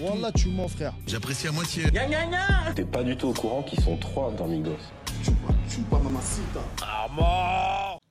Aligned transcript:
Wallah, 0.00 0.32
tu 0.32 0.48
mens, 0.48 0.68
frère. 0.68 0.94
J'apprécie 1.06 1.48
à 1.48 1.52
moitié. 1.52 1.84
T'es 2.74 2.84
pas 2.84 3.02
du 3.02 3.16
tout 3.16 3.28
au 3.28 3.32
courant 3.32 3.62
qu'ils 3.62 3.80
sont 3.80 3.96
trois 3.96 4.32
dans 4.32 4.46
Migos. 4.46 4.76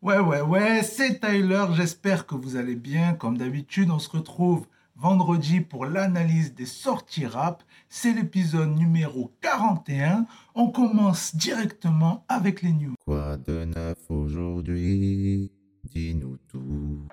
Ouais, 0.01 0.19
ouais, 0.19 0.41
ouais, 0.41 0.83
c'est 0.83 1.19
Tyler. 1.19 1.65
J'espère 1.73 2.25
que 2.25 2.35
vous 2.35 2.55
allez 2.55 2.75
bien. 2.75 3.13
Comme 3.13 3.37
d'habitude, 3.37 3.89
on 3.89 3.99
se 3.99 4.09
retrouve 4.09 4.67
vendredi 4.95 5.61
pour 5.61 5.85
l'analyse 5.85 6.53
des 6.53 6.65
sorties 6.65 7.25
rap. 7.25 7.63
C'est 7.89 8.13
l'épisode 8.13 8.75
numéro 8.75 9.31
41. 9.41 10.25
On 10.55 10.67
commence 10.67 11.35
directement 11.35 12.25
avec 12.27 12.61
les 12.61 12.73
news. 12.73 12.95
Quoi 13.05 13.37
de 13.37 13.65
neuf 13.65 13.97
aujourd'hui? 14.09 15.51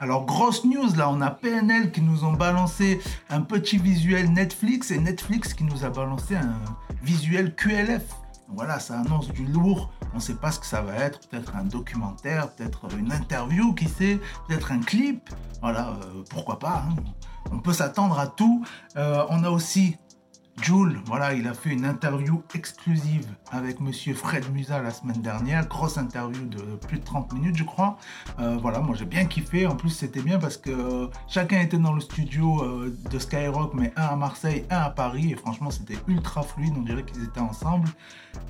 Alors, 0.05 0.27
grosse 0.27 0.67
news, 0.67 0.95
là, 0.99 1.09
on 1.09 1.23
a 1.23 1.31
PNL 1.31 1.91
qui 1.91 2.03
nous 2.03 2.25
ont 2.27 2.35
balancé 2.35 3.01
un 3.31 3.41
petit 3.41 3.79
visuel 3.79 4.31
Netflix 4.35 4.91
et 4.91 4.99
Netflix 4.99 5.55
qui 5.55 5.65
nous 5.65 5.83
a 5.83 5.89
balancé 5.89 6.37
un 6.37 6.61
visuel 7.03 7.55
QLF. 7.55 8.03
Voilà, 8.49 8.79
ça 8.81 9.01
annonce 9.01 9.29
du 9.29 9.47
lourd. 9.47 9.91
On 10.13 10.17
ne 10.17 10.21
sait 10.21 10.35
pas 10.35 10.53
ce 10.53 10.61
que 10.61 10.67
ça 10.67 10.83
va 10.83 10.93
être. 10.97 11.27
Peut-être 11.27 11.57
un 11.57 11.65
documentaire, 11.65 12.51
peut-être 12.51 12.95
une 12.99 13.13
interview, 13.13 13.73
qui 13.73 13.89
sait, 13.89 14.21
peut-être 14.47 14.73
un 14.73 14.81
clip. 14.81 15.31
Voilà, 15.63 15.89
euh, 15.89 16.23
pourquoi 16.29 16.59
pas. 16.59 16.85
hein. 16.87 16.97
On 17.51 17.61
peut 17.61 17.73
s'attendre 17.73 18.19
à 18.19 18.27
tout. 18.27 18.63
Euh, 18.99 19.25
on 19.31 19.43
a 19.43 19.49
aussi 19.49 19.97
Jules, 20.63 21.01
voilà, 21.05 21.35
il 21.35 21.49
a 21.49 21.53
fait 21.53 21.71
une 21.71 21.85
interview 21.85 22.43
exclusive 22.55 23.27
avec 23.51 23.81
monsieur 23.81 24.15
Fred 24.15 24.51
Musa 24.53 24.81
la 24.81 24.91
semaine 24.91 25.21
dernière. 25.21 25.67
Grosse 25.67 25.99
interview 25.99 26.47
de 26.47 26.77
plus 26.87 26.99
de 26.99 27.05
30 27.05 27.33
minutes, 27.33 27.57
je 27.57 27.65
crois. 27.65 27.99
Euh, 28.39 28.57
voilà, 28.63 28.79
moi 28.79 28.95
j'ai 28.97 29.05
bien 29.05 29.27
kiffé. 29.27 29.67
En 29.67 29.75
plus, 29.75 29.91
c'était 29.91 30.23
bien 30.23 30.39
parce 30.39 30.57
que 30.57 30.71
euh, 30.71 31.07
chacun 31.29 31.61
était 31.61 31.79
dans 31.79 31.93
le 31.93 32.01
studio 32.01 32.63
euh, 32.63 32.97
de 33.11 33.19
Skyrock, 33.19 33.75
mais 33.75 33.93
un 33.97 34.05
à 34.05 34.17
Marseille, 34.17 34.65
un 34.71 34.79
à 34.79 34.91
Paris. 34.91 35.33
Et 35.33 35.37
franchement, 35.37 35.71
c'était 35.71 35.99
ultra 36.07 36.43
fluide. 36.43 36.75
On 36.77 36.83
dirait 36.83 37.05
qu'ils 37.05 37.25
étaient 37.25 37.41
ensemble. 37.41 37.89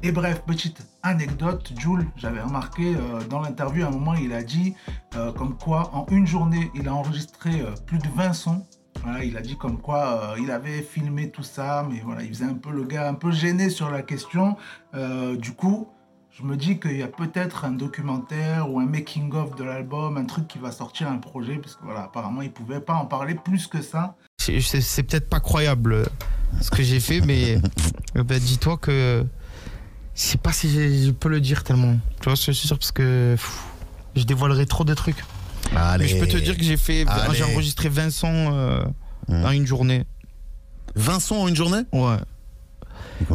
Et 0.03 0.13
bref, 0.13 0.43
petite 0.47 0.87
anecdote, 1.03 1.73
Jules, 1.79 2.07
j'avais 2.17 2.41
remarqué 2.41 2.95
dans 3.29 3.41
l'interview, 3.41 3.85
à 3.85 3.89
un 3.89 3.91
moment, 3.91 4.15
il 4.15 4.33
a 4.33 4.43
dit 4.43 4.75
comme 5.37 5.59
quoi 5.59 5.95
en 5.95 6.07
une 6.11 6.27
journée, 6.27 6.71
il 6.75 6.89
a 6.89 6.95
enregistré 6.95 7.63
plus 7.87 7.99
de 7.99 8.09
20 8.17 8.33
sons. 8.33 8.65
Voilà, 9.05 9.23
il 9.23 9.37
a 9.37 9.43
dit 9.43 9.57
comme 9.57 9.79
quoi 9.81 10.33
euh, 10.33 10.41
il 10.41 10.51
avait 10.51 10.81
filmé 10.83 11.31
tout 11.31 11.43
ça, 11.43 11.87
mais 11.89 12.01
voilà, 12.03 12.23
il 12.23 12.29
faisait 12.31 12.47
un 12.47 12.55
peu 12.55 12.71
le 12.71 12.85
gars 12.85 13.07
un 13.09 13.15
peu 13.15 13.31
gêné 13.31 13.69
sur 13.69 13.91
la 13.91 14.01
question. 14.03 14.57
Euh, 14.95 15.37
du 15.37 15.53
coup, 15.53 15.89
je 16.31 16.43
me 16.43 16.57
dis 16.57 16.81
qu'il 16.81 16.97
y 16.97 17.03
a 17.03 17.09
peut-être 17.09 17.65
un 17.67 17.73
documentaire 17.73 18.71
ou 18.71 18.81
un 18.81 18.87
making-of 18.87 19.57
de 19.57 19.65
l'album, 19.65 20.17
un 20.17 20.25
truc 20.25 20.49
qui 20.49 20.59
va 20.59 20.73
sortir 20.73 21.09
un 21.09 21.19
projet, 21.19 21.57
parce 21.57 21.77
que 21.77 21.85
voilà, 21.85 22.05
apparemment, 22.05 22.41
il 22.43 22.51
pouvait 22.51 22.81
pas 22.81 22.95
en 22.95 23.05
parler 23.05 23.35
plus 23.35 23.67
que 23.67 23.83
ça. 23.83 24.17
C'est- 24.39 25.03
peut-être 25.03 25.29
pas 25.29 25.41
croyable 25.41 25.93
euh, 25.93 26.05
ce 26.63 26.71
que 26.71 26.83
j'ai 26.83 26.99
fait, 26.99 27.21
mais 27.21 27.59
bah, 28.15 28.39
dis-toi 28.39 28.79
que 28.79 29.25
je 30.15 30.21
sais 30.23 30.39
pas 30.39 30.53
si 30.53 31.05
je 31.05 31.11
peux 31.11 31.29
le 31.29 31.41
dire 31.41 31.63
tellement. 31.63 31.97
Tu 32.21 32.25
vois 32.25 32.37
je 32.37 32.53
suis 32.53 32.55
sûr 32.55 32.79
parce 32.79 32.93
que 32.93 33.35
pff, 33.35 33.65
je 34.17 34.25
dévoilerai 34.25 34.65
trop 34.67 34.85
de 34.85 34.95
trucs. 34.95 35.23
Allez. 35.77 36.05
Mais 36.05 36.09
je 36.11 36.19
peux 36.19 36.27
te 36.27 36.37
dire 36.37 36.57
que 36.57 36.63
j'ai 36.65 36.77
fait, 36.77 37.05
Allez. 37.09 37.35
j'ai 37.35 37.45
enregistré 37.45 37.89
20 37.89 38.11
sons 38.11 38.51
euh, 38.53 38.85
Mmh. 39.29 39.45
en 39.47 39.51
une 39.53 39.67
journée. 39.67 40.05
Vincent 40.95 41.37
en 41.41 41.49
une 41.49 41.57
journée? 41.57 41.81
Ouais. 41.93 42.17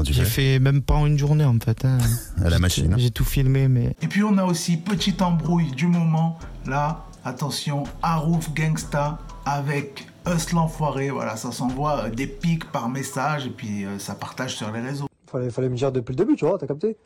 J'ai 0.04 0.24
fait 0.26 0.60
même 0.60 0.82
pas 0.84 0.94
en 0.96 1.08
une 1.08 1.18
journée 1.18 1.46
en 1.46 1.58
fait. 1.60 1.84
hein. 1.84 1.98
À 2.38 2.44
la 2.44 2.50
J'ai- 2.52 2.60
machine. 2.60 2.94
hein. 2.94 2.98
J'ai 3.00 3.10
tout 3.12 3.24
filmé, 3.26 3.68
mais 3.68 3.96
Et 4.02 4.08
puis 4.08 4.24
on 4.24 4.38
a 4.38 4.44
aussi 4.46 4.78
petite 4.78 5.22
embrouille 5.22 5.72
du 5.72 5.88
moment. 5.88 6.38
Là, 6.68 7.06
attention, 7.26 7.84
Harouf 8.04 8.54
Gangsta 8.54 9.18
avec 9.46 10.08
Us 10.28 10.52
l'enfoiré. 10.52 11.10
Voilà, 11.10 11.36
ça 11.38 11.52
s'envoie 11.52 12.06
euh, 12.06 12.10
des 12.12 12.28
pics 12.28 12.72
par 12.72 12.88
message 12.90 13.48
et 13.48 13.52
puis 13.52 13.84
euh, 13.86 13.98
ça 13.98 14.14
partage 14.16 14.56
sur 14.56 14.72
les 14.72 14.82
réseaux. 14.82 15.08
Fallait, 15.32 15.50
fallait 15.50 15.70
me 15.70 15.76
dire 15.76 15.92
depuis 15.92 16.12
le 16.12 16.18
début, 16.18 16.36
tu 16.36 16.46
vois, 16.46 16.58
t'as 16.60 16.68
capté? 16.68 16.98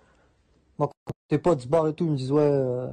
Moi, 0.78 0.90
quand 1.06 1.14
tes 1.30 1.38
potes 1.38 1.62
se 1.62 1.68
barrent 1.68 1.88
et 1.88 1.94
tout, 1.94 2.06
ils 2.06 2.12
me 2.12 2.18
disent, 2.18 2.32
ouais, 2.32 2.42
euh, 2.42 2.88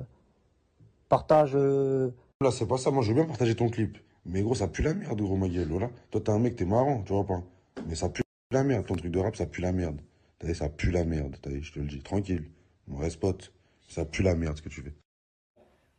partage. 1.11 1.53
euh, 1.55 2.11
Là, 2.41 2.51
c'est 2.51 2.67
pas 2.67 2.79
ça. 2.79 2.91
Moi, 2.91 3.03
je 3.03 3.09
veux 3.11 3.15
bien 3.15 3.27
partager 3.27 3.55
ton 3.55 3.69
clip. 3.69 3.99
Mais 4.25 4.41
gros, 4.41 4.55
ça 4.55 4.69
pue 4.69 4.81
la 4.83 4.95
merde, 4.95 5.21
gros, 5.21 5.37
ma 5.37 5.49
gueule. 5.49 5.69
Voilà. 5.69 5.91
Toi, 6.11 6.23
t'es 6.23 6.31
un 6.31 6.39
mec, 6.39 6.57
t'es 6.57 6.65
marrant, 6.65 7.03
tu 7.03 7.13
vois 7.13 7.27
pas. 7.27 7.43
Mais 7.87 7.95
ça 7.95 8.09
pue 8.09 8.23
la 8.51 8.65
merde. 8.65 8.87
Ton 8.87 8.95
truc 8.95 9.13
de 9.13 9.19
rap, 9.19 9.37
ça 9.37 9.45
pue 9.45 9.61
la 9.61 9.73
merde. 9.73 10.01
T'as 10.39 10.47
vu, 10.49 10.55
ça 10.55 10.71
pue 10.71 10.91
la 10.91 11.05
merde. 11.05 11.37
T'as 11.43 11.51
vu, 11.51 11.63
je 11.63 11.73
te 11.73 11.79
le 11.79 11.87
dis. 11.87 12.01
Tranquille. 12.01 12.45
On 12.91 12.97
reste 12.97 13.21
pote. 13.21 13.53
Ça 13.89 14.07
pue 14.07 14.23
la 14.23 14.35
merde, 14.35 14.57
ce 14.57 14.63
que 14.63 14.71
tu 14.71 14.81
fais. 14.81 14.95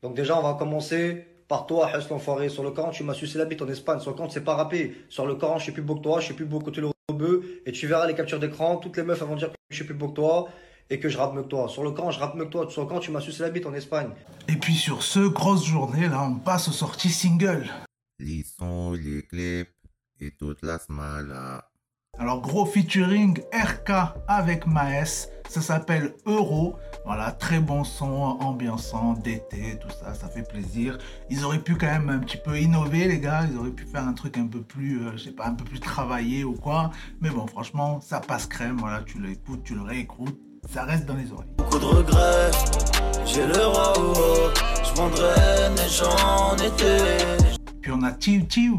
Donc, 0.01 0.15
déjà, 0.15 0.39
on 0.39 0.41
va 0.41 0.55
commencer 0.55 1.25
par 1.47 1.67
toi, 1.67 1.91
Hess 1.95 2.09
l'enfoiré. 2.09 2.49
Sur 2.49 2.63
le 2.63 2.71
Coran, 2.71 2.89
tu 2.89 3.03
m'as 3.03 3.13
sucé 3.13 3.37
la 3.37 3.45
bite 3.45 3.61
en 3.61 3.67
Espagne. 3.67 3.99
Sur 3.99 4.11
le 4.11 4.17
Coran, 4.17 4.29
sais 4.29 4.41
pas 4.41 4.55
rapper. 4.55 4.95
Sur 5.09 5.27
le 5.27 5.35
Coran, 5.35 5.57
je 5.59 5.63
suis 5.63 5.71
plus 5.71 5.83
beau 5.83 5.95
que 5.95 6.01
toi, 6.01 6.19
je 6.19 6.25
suis 6.25 6.33
plus 6.33 6.45
beau 6.45 6.59
que 6.59 6.71
le 6.79 6.89
rebeu. 7.09 7.61
Et 7.65 7.71
tu 7.71 7.85
verras 7.87 8.07
les 8.07 8.15
captures 8.15 8.39
d'écran. 8.39 8.77
Toutes 8.77 8.97
les 8.97 9.03
meufs 9.03 9.21
elles 9.21 9.27
vont 9.27 9.35
dire 9.35 9.49
que 9.51 9.55
je 9.69 9.75
suis 9.75 9.85
plus 9.85 9.93
beau 9.93 10.07
que 10.09 10.15
toi 10.15 10.49
et 10.91 10.99
que 10.99 11.09
je 11.09 11.17
rappe 11.17 11.33
mieux 11.33 11.41
que 11.43 11.47
toi. 11.47 11.67
Sur 11.69 11.83
le 11.83 11.91
Coran, 11.91 12.11
je 12.11 12.19
rappe 12.19 12.35
mieux 12.35 12.45
que 12.45 12.51
toi. 12.51 12.69
Sur 12.69 12.81
le 12.81 12.87
Coran, 12.87 12.99
tu 12.99 13.11
m'as 13.11 13.21
sucé 13.21 13.41
la 13.41 13.49
bite 13.49 13.65
en 13.65 13.73
Espagne. 13.73 14.09
Et 14.49 14.57
puis 14.57 14.75
sur 14.75 15.01
ce, 15.01 15.19
grosse 15.19 15.65
journée, 15.65 16.07
là, 16.07 16.21
on 16.23 16.35
passe 16.35 16.67
aux 16.67 16.73
sorties 16.73 17.09
single. 17.09 17.71
Les 18.19 18.43
sons, 18.43 18.91
les 18.91 19.23
clips 19.23 19.73
et 20.19 20.31
toute 20.31 20.61
la 20.61 20.77
smala. 20.77 21.65
Alors 22.19 22.41
gros 22.41 22.65
featuring 22.65 23.39
RK 23.53 23.91
avec 24.27 24.67
Maes, 24.67 25.29
ça 25.47 25.61
s'appelle 25.61 26.13
Euro. 26.25 26.75
Voilà, 27.05 27.31
très 27.31 27.61
bon 27.61 27.85
son, 27.85 28.05
ambiançant, 28.05 29.13
d'été, 29.13 29.79
tout 29.79 29.89
ça, 29.89 30.13
ça 30.13 30.27
fait 30.27 30.47
plaisir. 30.47 30.97
Ils 31.29 31.45
auraient 31.45 31.63
pu 31.63 31.75
quand 31.75 31.87
même 31.87 32.09
un 32.09 32.19
petit 32.19 32.37
peu 32.37 32.59
innover 32.59 33.07
les 33.07 33.19
gars, 33.19 33.47
ils 33.49 33.57
auraient 33.57 33.71
pu 33.71 33.85
faire 33.85 34.05
un 34.05 34.13
truc 34.13 34.37
un 34.37 34.45
peu 34.45 34.61
plus, 34.61 35.01
euh, 35.01 35.13
je 35.13 35.23
sais 35.23 35.31
pas, 35.31 35.47
un 35.47 35.55
peu 35.55 35.63
plus 35.63 35.79
travaillé 35.79 36.43
ou 36.43 36.53
quoi. 36.53 36.91
Mais 37.21 37.29
bon, 37.29 37.47
franchement, 37.47 38.01
ça 38.01 38.19
passe 38.19 38.45
crème, 38.45 38.77
voilà, 38.77 39.01
tu 39.03 39.19
l'écoutes, 39.19 39.63
tu 39.63 39.73
le 39.73 39.81
réécoutes, 39.81 40.37
ça 40.69 40.83
reste 40.83 41.05
dans 41.05 41.15
les 41.15 41.31
oreilles. 41.31 41.47
beaucoup 41.57 41.79
de 41.79 41.85
regrets. 41.85 42.51
J'ai 43.25 43.45
le 43.45 43.65
roi, 43.65 43.93
je 44.83 44.93
vendrai 44.95 45.69
mes 45.71 45.89
gens 45.89 46.15
en 46.25 46.55
été. 46.57 47.57
Puis 47.81 47.91
on 47.91 48.03
a 48.03 48.11
Tiu 48.11 48.45
Tiu 48.45 48.75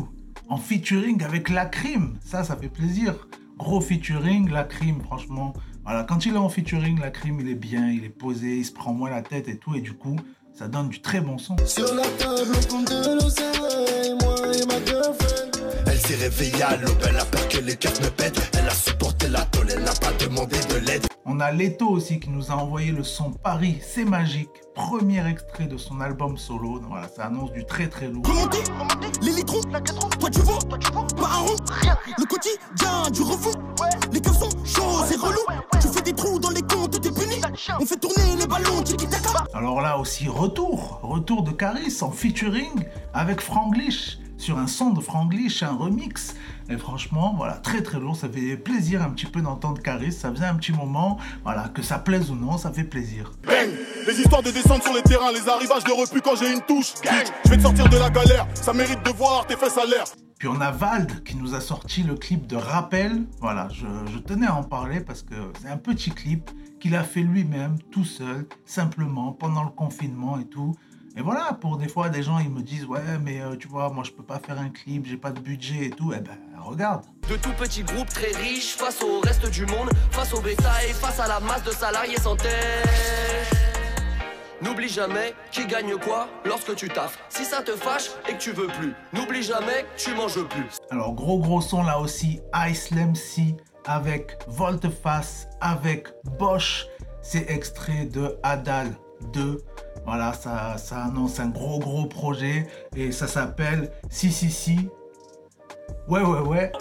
en 0.48 0.58
featuring 0.58 1.22
avec 1.22 1.48
La 1.48 1.66
Crime. 1.66 2.18
Ça, 2.24 2.44
ça 2.44 2.56
fait 2.56 2.68
plaisir. 2.68 3.26
Gros 3.58 3.80
featuring, 3.80 4.50
La 4.50 4.64
Crime, 4.64 5.00
franchement. 5.02 5.54
Voilà, 5.84 6.04
quand 6.04 6.26
il 6.26 6.34
est 6.34 6.38
en 6.38 6.48
featuring, 6.48 7.00
La 7.00 7.10
Crime, 7.10 7.40
il 7.40 7.48
est 7.48 7.54
bien, 7.54 7.90
il 7.90 8.04
est 8.04 8.10
posé, 8.10 8.58
il 8.58 8.64
se 8.64 8.72
prend 8.72 8.92
moins 8.92 9.10
la 9.10 9.22
tête 9.22 9.48
et 9.48 9.56
tout. 9.56 9.74
Et 9.74 9.80
du 9.80 9.92
coup, 9.94 10.16
ça 10.52 10.68
donne 10.68 10.88
du 10.88 11.00
très 11.00 11.20
bon 11.20 11.38
son. 11.38 11.56
Sur 11.66 11.94
la 11.94 12.02
table, 12.18 12.52
on 12.54 12.68
compte 12.68 12.90
de 12.90 13.20
l'oseille, 13.20 14.14
moi 14.22 14.36
et 14.54 14.66
ma 14.66 14.84
girlfriend. 14.84 15.50
Elle 15.86 15.98
s'est 15.98 16.16
réveillée 16.16 16.62
à 16.62 16.76
l'aube, 16.76 16.98
elle 17.08 17.16
a 17.16 17.24
peur 17.24 17.48
que 17.48 17.58
les 17.58 17.76
keufs 17.76 18.00
me 18.00 18.10
pètent. 18.10 18.50
Elle 18.58 18.68
a 18.68 18.74
supporté 18.74 19.28
la 19.28 19.42
tôle, 19.46 19.68
elle 19.70 19.82
n'a 19.82 19.92
pas 19.92 20.12
demandé 20.24 20.56
de 20.70 20.86
l'aide. 20.86 21.06
On 21.42 21.44
a 21.44 21.50
Leto 21.50 21.88
aussi 21.88 22.20
qui 22.20 22.30
nous 22.30 22.52
a 22.52 22.54
envoyé 22.54 22.92
le 22.92 23.02
son 23.02 23.32
Paris, 23.32 23.80
c'est 23.82 24.04
magique. 24.04 24.48
Premier 24.76 25.26
extrait 25.28 25.66
de 25.66 25.76
son 25.76 26.00
album 26.00 26.36
solo. 26.36 26.78
Donc 26.78 26.90
Voilà, 26.90 27.08
ça 27.08 27.24
annonce 27.24 27.50
du 27.50 27.64
très 27.64 27.88
très 27.88 28.06
lourd. 28.06 28.24
Remonter, 28.24 28.62
les 29.22 29.32
litrons, 29.32 29.60
toi 30.20 30.30
tu 30.30 30.38
vois, 30.42 30.60
pas 30.60 31.26
un 31.26 31.38
rond. 31.40 31.56
Le 32.16 32.24
quotidien 32.26 33.10
du 33.10 33.22
refus, 33.22 33.58
les 34.12 34.20
keufs 34.20 34.38
sont 34.38 34.50
chauds, 34.64 35.04
c'est 35.04 35.16
relou. 35.16 35.40
Tu 35.80 35.88
fais 35.88 36.02
des 36.02 36.12
trous 36.12 36.38
dans 36.38 36.50
les 36.50 36.62
comptes, 36.62 37.00
t'es 37.00 37.10
puni. 37.10 37.40
On 37.80 37.86
fait 37.86 37.96
tourner 37.96 38.36
les 38.38 38.46
ballons, 38.46 38.80
tiki 38.84 39.08
taka. 39.08 39.44
Alors 39.52 39.80
là 39.80 39.98
aussi, 39.98 40.28
retour, 40.28 41.00
retour 41.02 41.42
de 41.42 41.50
Caris 41.50 41.98
en 42.02 42.12
featuring 42.12 42.84
avec 43.14 43.40
Franglish 43.40 44.18
sur 44.42 44.58
un 44.58 44.66
son 44.66 44.90
de 44.90 45.00
Franglish, 45.00 45.62
un 45.62 45.76
remix. 45.76 46.34
Et 46.68 46.76
franchement, 46.76 47.34
voilà, 47.36 47.54
très 47.54 47.80
très 47.80 48.00
lourd. 48.00 48.16
Ça 48.16 48.28
fait 48.28 48.56
plaisir 48.56 49.00
un 49.00 49.10
petit 49.10 49.26
peu 49.26 49.40
d'entendre 49.40 49.80
Caris. 49.80 50.12
Ça 50.12 50.32
faisait 50.32 50.46
un 50.46 50.56
petit 50.56 50.72
moment, 50.72 51.18
voilà, 51.44 51.68
que 51.68 51.80
ça 51.80 51.98
plaise 51.98 52.30
ou 52.30 52.34
non, 52.34 52.58
ça 52.58 52.72
fait 52.72 52.84
plaisir. 52.84 53.32
Bang 53.46 53.70
Les 54.06 54.20
histoires 54.20 54.42
de 54.42 54.50
descendre 54.50 54.82
sur 54.82 54.92
les 54.92 55.02
terrains, 55.02 55.30
les 55.32 55.48
arrivages 55.48 55.84
de 55.84 55.92
refus 55.92 56.20
quand 56.20 56.34
j'ai 56.34 56.52
une 56.52 56.60
touche. 56.62 56.94
Je 57.44 57.50
vais 57.50 57.56
te 57.56 57.62
sortir 57.62 57.88
de 57.88 57.96
la 57.96 58.10
galère, 58.10 58.48
ça 58.54 58.72
mérite 58.72 59.02
de 59.04 59.10
voir 59.10 59.46
tes 59.46 59.54
fesses 59.54 59.78
à 59.78 59.86
l'air. 59.86 60.04
Puis 60.38 60.48
on 60.48 60.60
a 60.60 60.72
Vald 60.72 61.22
qui 61.22 61.36
nous 61.36 61.54
a 61.54 61.60
sorti 61.60 62.02
le 62.02 62.16
clip 62.16 62.48
de 62.48 62.56
Rappel. 62.56 63.24
Voilà, 63.40 63.68
je, 63.70 63.86
je 64.12 64.18
tenais 64.18 64.48
à 64.48 64.56
en 64.56 64.64
parler 64.64 64.98
parce 64.98 65.22
que 65.22 65.36
c'est 65.62 65.68
un 65.68 65.76
petit 65.76 66.10
clip 66.10 66.50
qu'il 66.80 66.96
a 66.96 67.04
fait 67.04 67.20
lui-même, 67.20 67.78
tout 67.92 68.04
seul, 68.04 68.46
simplement, 68.64 69.30
pendant 69.30 69.62
le 69.62 69.70
confinement 69.70 70.40
et 70.40 70.46
tout. 70.46 70.74
Et 71.14 71.20
voilà, 71.20 71.52
pour 71.60 71.76
des 71.76 71.88
fois, 71.88 72.08
des 72.08 72.22
gens, 72.22 72.38
ils 72.38 72.48
me 72.48 72.62
disent, 72.62 72.86
ouais, 72.86 73.18
mais 73.20 73.40
euh, 73.40 73.54
tu 73.56 73.68
vois, 73.68 73.90
moi, 73.90 74.02
je 74.02 74.10
peux 74.12 74.22
pas 74.22 74.38
faire 74.38 74.58
un 74.58 74.70
clip, 74.70 75.04
j'ai 75.06 75.18
pas 75.18 75.30
de 75.30 75.40
budget 75.40 75.86
et 75.86 75.90
tout. 75.90 76.12
Eh 76.16 76.20
ben, 76.20 76.38
regarde. 76.58 77.04
De 77.28 77.36
tout 77.36 77.52
petits 77.52 77.82
groupes 77.82 78.08
très 78.08 78.32
riches 78.32 78.74
face 78.76 79.02
au 79.02 79.20
reste 79.20 79.50
du 79.50 79.66
monde, 79.66 79.90
face 80.10 80.32
au 80.32 80.40
bétail, 80.40 80.88
face 80.94 81.20
à 81.20 81.28
la 81.28 81.38
masse 81.40 81.64
de 81.64 81.70
salariés 81.70 82.18
sans 82.18 82.36
tête. 82.36 82.88
N'oublie 84.62 84.88
jamais 84.88 85.34
qui 85.50 85.66
gagne 85.66 85.96
quoi 85.98 86.28
lorsque 86.46 86.74
tu 86.76 86.88
taffes. 86.88 87.18
Si 87.28 87.44
ça 87.44 87.62
te 87.62 87.72
fâche 87.72 88.10
et 88.28 88.32
que 88.32 88.38
tu 88.38 88.52
veux 88.52 88.68
plus, 88.68 88.94
n'oublie 89.12 89.42
jamais 89.42 89.82
que 89.82 90.00
tu 90.00 90.14
manges 90.14 90.42
plus. 90.44 90.78
Alors, 90.90 91.12
gros 91.12 91.40
gros 91.40 91.60
son 91.60 91.82
là 91.82 91.98
aussi, 91.98 92.40
Ice 92.70 92.88
C 93.14 93.56
avec 93.84 94.38
Volteface, 94.46 95.48
avec 95.60 96.08
Bosch. 96.38 96.86
C'est 97.20 97.50
extrait 97.50 98.06
de 98.06 98.38
Adal 98.42 98.92
2. 99.32 99.62
Voilà, 100.04 100.32
ça, 100.32 100.76
ça 100.78 101.04
annonce 101.04 101.38
un 101.38 101.48
gros 101.48 101.78
gros 101.78 102.06
projet 102.06 102.66
et 102.96 103.12
ça 103.12 103.26
s'appelle 103.26 103.92
Si 104.10 104.32
Si 104.32 104.50
Si. 104.50 104.88
Ouais, 106.08 106.22
ouais, 106.22 106.40
ouais. 106.40 106.72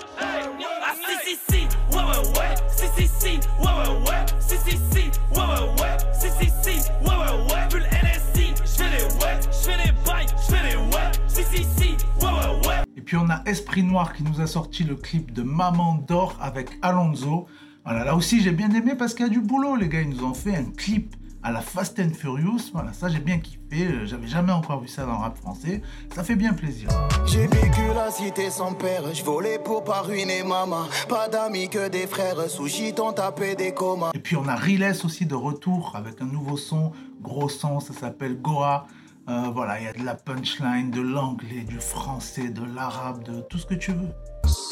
Si 1.23 1.35
si 1.35 1.39
si, 1.49 1.67
ouais 1.95 2.03
ouais 2.03 2.39
ouais, 2.39 2.55
si 2.67 2.87
si 2.97 3.07
si, 3.19 3.39
ouais 3.59 3.65
ouais 3.65 4.09
ouais, 4.09 4.25
si 4.39 4.57
si 4.57 4.77
si, 4.91 5.11
ouais 5.31 5.39
ouais 5.39 5.81
ouais, 5.81 5.97
si 6.13 6.29
si 6.29 6.51
si, 6.61 6.89
ouais 7.01 7.15
ouais 7.15 7.53
ouais, 7.53 7.67
pull 7.69 7.83
LSI, 7.83 8.53
j'fais 8.65 8.89
les 8.89 9.03
ouais, 9.03 9.39
j'fais 9.51 9.77
les 9.77 9.91
bails, 10.05 10.25
j'fais 10.37 10.63
les 10.69 10.75
ouais, 10.75 11.11
si 11.27 11.43
si 11.43 11.63
si, 11.77 11.89
ouais 12.21 12.31
ouais 12.31 12.67
ouais. 12.67 12.83
Et 12.97 13.01
puis 13.01 13.17
on 13.17 13.29
a 13.29 13.41
Esprit 13.45 13.83
Noir 13.83 14.13
qui 14.13 14.23
nous 14.23 14.41
a 14.41 14.47
sorti 14.47 14.83
le 14.83 14.95
clip 14.95 15.31
de 15.31 15.43
Maman 15.43 15.95
d'or 16.07 16.37
avec 16.41 16.69
Alonso. 16.81 17.45
Voilà, 17.85 18.03
là 18.03 18.15
aussi 18.15 18.41
j'ai 18.41 18.51
bien 18.51 18.71
aimé 18.71 18.95
parce 18.97 19.13
qu'il 19.13 19.25
y 19.25 19.29
a 19.29 19.31
du 19.31 19.41
boulot, 19.41 19.75
les 19.75 19.87
gars. 19.87 20.01
Ils 20.01 20.09
nous 20.09 20.23
ont 20.23 20.33
fait 20.33 20.55
un 20.55 20.65
clip 20.65 21.15
à 21.43 21.51
la 21.51 21.61
Fast 21.61 21.99
and 21.99 22.11
Furious. 22.17 22.71
Voilà, 22.73 22.93
ça 22.93 23.09
j'ai 23.09 23.19
bien 23.19 23.39
kiffé. 23.39 24.05
J'avais 24.05 24.27
jamais 24.27 24.51
encore 24.51 24.81
vu 24.81 24.87
ça 24.87 25.05
dans 25.05 25.13
le 25.13 25.17
rap 25.17 25.37
français. 25.37 25.81
Ça 26.13 26.23
fait 26.23 26.35
bien 26.35 26.53
plaisir. 26.53 26.89
J'ai 27.25 27.47
vécu 27.47 27.81
la 27.93 28.11
cité 28.11 28.49
sans 28.49 28.73
père, 28.73 29.03
je 29.13 29.23
volais 29.23 29.59
pour 29.59 29.83
pas 29.83 30.01
ruiner 30.01 30.43
maman. 30.43 30.85
Pas 31.07 31.27
d'amis 31.27 31.69
que 31.69 31.89
des 31.89 32.07
frères, 32.07 32.49
sous 32.49 32.67
t'ont 32.95 33.13
tapé 33.13 33.55
des 33.55 33.73
comas. 33.73 34.11
Et 34.13 34.19
puis 34.19 34.35
on 34.35 34.47
a 34.47 34.55
Riles 34.55 34.93
aussi 35.03 35.25
de 35.25 35.35
retour 35.35 35.93
avec 35.95 36.21
un 36.21 36.25
nouveau 36.25 36.57
son, 36.57 36.91
gros 37.21 37.49
son, 37.49 37.79
ça 37.79 37.93
s'appelle 37.93 38.41
Goa. 38.41 38.87
Euh, 39.29 39.49
voilà, 39.53 39.79
il 39.79 39.85
y 39.85 39.87
a 39.87 39.93
de 39.93 40.03
la 40.03 40.15
punchline, 40.15 40.89
de 40.89 41.01
l'anglais, 41.01 41.63
du 41.67 41.79
français, 41.79 42.49
de 42.49 42.63
l'arabe, 42.75 43.23
de 43.23 43.41
tout 43.41 43.59
ce 43.59 43.65
que 43.65 43.75
tu 43.75 43.91
veux. 43.91 44.09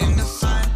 In 0.01 0.15
the 0.15 0.25
fine 0.25 0.69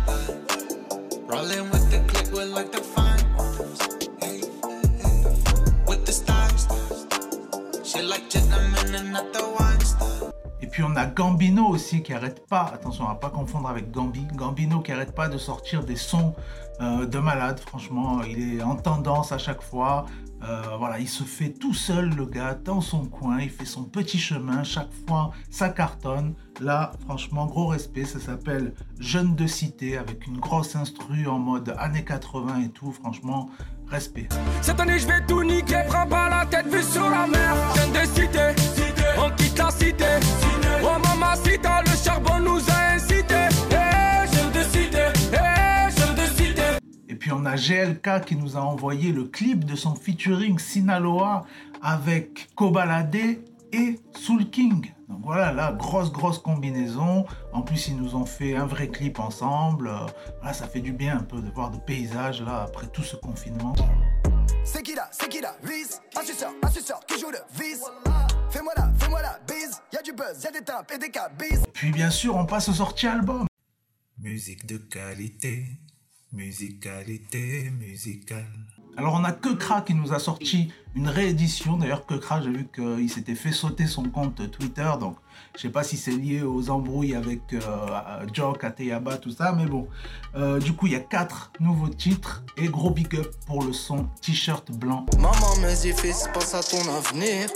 puis 10.73 10.81
on 10.81 10.95
a 10.95 11.05
Gambino 11.05 11.67
aussi 11.67 12.01
qui 12.01 12.13
arrête 12.13 12.47
pas, 12.47 12.71
attention 12.73 13.07
à 13.07 13.13
pas 13.13 13.29
confondre 13.29 13.69
avec 13.69 13.91
Gambi, 13.91 14.25
Gambino 14.33 14.79
qui 14.79 14.91
arrête 14.91 15.13
pas 15.13 15.29
de 15.29 15.37
sortir 15.37 15.83
des 15.83 15.95
sons 15.95 16.33
euh, 16.81 17.05
de 17.05 17.19
malade, 17.19 17.59
franchement, 17.59 18.23
il 18.23 18.57
est 18.57 18.63
en 18.63 18.75
tendance 18.75 19.31
à 19.31 19.37
chaque 19.37 19.61
fois. 19.61 20.07
Euh, 20.43 20.63
voilà, 20.79 20.97
il 20.97 21.07
se 21.07 21.23
fait 21.23 21.51
tout 21.51 21.75
seul 21.75 22.09
le 22.09 22.25
gars 22.25 22.55
dans 22.55 22.81
son 22.81 23.05
coin, 23.05 23.39
il 23.39 23.51
fait 23.51 23.65
son 23.65 23.83
petit 23.83 24.17
chemin, 24.17 24.63
chaque 24.63 24.89
fois 25.07 25.31
ça 25.51 25.69
cartonne. 25.69 26.33
Là, 26.59 26.91
franchement, 27.05 27.45
gros 27.45 27.67
respect, 27.67 28.05
ça 28.05 28.19
s'appelle 28.19 28.73
Jeune 28.99 29.35
de 29.35 29.45
cité 29.45 29.99
avec 29.99 30.25
une 30.25 30.39
grosse 30.39 30.75
instru 30.75 31.27
en 31.27 31.37
mode 31.37 31.75
années 31.77 32.03
80 32.03 32.63
et 32.63 32.69
tout, 32.69 32.91
franchement, 32.91 33.51
respect. 33.87 34.27
Cette 34.63 34.79
année 34.79 34.97
je 34.97 35.05
vais 35.05 35.23
tout 35.27 35.43
niquer, 35.43 35.83
prends 35.87 36.07
pas 36.07 36.29
la 36.29 36.47
tête 36.47 36.67
vue 36.67 36.81
sur 36.81 37.07
la 37.07 37.27
mer. 37.27 37.55
Jeune 37.75 37.91
de 37.91 38.07
cité, 38.07 38.55
on 39.19 39.42
quitte 39.53 39.59
la 39.59 39.71
cité. 39.71 40.05
Oh 40.83 40.99
maman 41.03 41.35
cita, 41.35 41.81
le 41.81 41.95
charbon 42.03 42.39
nous 42.39 42.59
a 42.69 42.93
incité. 42.95 43.35
Eh, 43.71 43.75
eh. 45.31 45.39
Et 47.09 47.15
puis 47.15 47.31
on 47.31 47.45
a 47.45 47.55
GLK 47.55 48.25
qui 48.25 48.35
nous 48.35 48.57
a 48.57 48.61
envoyé 48.61 49.11
le 49.11 49.25
clip 49.25 49.65
de 49.65 49.75
son 49.75 49.95
featuring 49.95 50.59
Sinaloa 50.59 51.45
avec 51.81 52.49
Kobalade 52.55 53.15
et 53.71 53.99
Soul 54.15 54.49
King. 54.49 54.91
Donc 55.07 55.19
voilà, 55.23 55.51
là, 55.51 55.71
grosse, 55.73 56.11
grosse 56.11 56.39
combinaison. 56.39 57.25
En 57.51 57.61
plus, 57.61 57.87
ils 57.87 57.97
nous 57.97 58.15
ont 58.15 58.25
fait 58.25 58.55
un 58.55 58.65
vrai 58.65 58.87
clip 58.87 59.19
ensemble. 59.19 59.87
Euh, 59.89 60.07
Voilà, 60.39 60.53
ça 60.53 60.67
fait 60.67 60.79
du 60.81 60.91
bien 60.91 61.17
un 61.17 61.23
peu 61.23 61.39
de 61.39 61.49
voir 61.51 61.69
des 61.69 61.79
paysages 61.79 62.41
là 62.41 62.63
après 62.63 62.87
tout 62.87 63.03
ce 63.03 63.15
confinement. 63.15 63.73
C'est 64.63 64.81
qui 64.81 64.95
là, 64.95 65.09
c'est 65.11 65.29
qui 65.29 65.41
là, 65.41 65.55
vis 65.63 66.01
Un 66.17 66.23
suceur, 66.25 66.51
un 66.63 66.69
suceur 66.69 66.99
qui 67.05 67.19
joue 67.19 67.29
le 67.29 67.39
vis 67.59 67.81
Fais-moi 68.53 68.73
la, 68.77 68.93
fais-moi 68.99 69.19
la 69.19 69.39
bise 69.47 69.81
Y'a 69.91 70.03
du 70.03 70.11
buzz, 70.13 70.43
y'a 70.43 70.51
des 70.51 70.61
tempes 70.61 70.91
et 70.93 70.99
des 70.99 71.09
cabis 71.09 71.57
Puis 71.73 71.91
bien 71.91 72.11
sûr, 72.11 72.35
on 72.35 72.45
passe 72.45 72.69
au 72.69 72.73
sorties 72.73 73.07
album. 73.07 73.47
Musique 74.19 74.67
de 74.67 74.77
qualité, 74.77 75.65
musicalité 76.31 77.71
musicale. 77.71 78.45
Alors 78.95 79.15
on 79.15 79.23
a 79.23 79.31
Kekra 79.31 79.81
qui 79.81 79.95
nous 79.95 80.13
a 80.13 80.19
sorti 80.19 80.71
une 80.93 81.07
réédition. 81.07 81.77
D'ailleurs 81.77 82.05
Kekra, 82.05 82.43
j'ai 82.43 82.51
vu 82.51 82.67
qu'il 82.71 83.09
s'était 83.09 83.33
fait 83.33 83.51
sauter 83.51 83.87
son 83.87 84.03
compte 84.03 84.51
Twitter. 84.51 84.91
Donc 84.99 85.17
je 85.55 85.61
sais 85.61 85.69
pas 85.71 85.83
si 85.83 85.97
c'est 85.97 86.11
lié 86.11 86.43
aux 86.43 86.69
embrouilles 86.69 87.15
avec 87.15 87.41
euh, 87.53 88.27
Jock, 88.33 88.63
Ateyaba, 88.63 89.17
tout 89.17 89.31
ça. 89.31 89.51
Mais 89.53 89.65
bon, 89.65 89.87
Euh, 90.35 90.59
du 90.59 90.73
coup 90.73 90.85
il 90.85 90.93
y 90.93 90.95
a 90.95 90.99
quatre 90.99 91.51
nouveaux 91.59 91.89
titres. 91.89 92.43
Et 92.57 92.67
gros 92.67 92.91
big 92.91 93.15
up 93.15 93.31
pour 93.47 93.63
le 93.63 93.73
son 93.73 94.07
t-shirt 94.21 94.71
blanc. 94.71 95.07
Maman, 95.17 95.55
mes 95.61 95.75
fils, 95.93 96.29
pense 96.31 96.53
à 96.53 96.61
ton 96.61 96.87
avenir 96.95 97.49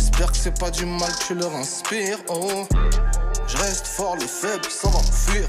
J'espère 0.00 0.32
que 0.32 0.38
c'est 0.38 0.58
pas 0.58 0.70
du 0.70 0.86
mal 0.86 1.10
tu 1.26 1.34
leur 1.34 1.54
inspires 1.54 2.16
Oh 2.30 2.66
Je 3.46 3.56
reste 3.58 3.86
fort, 3.86 4.16
les 4.16 4.26
faibles, 4.26 4.64
ça 4.64 4.88
va 4.88 4.98
fuir. 4.98 5.46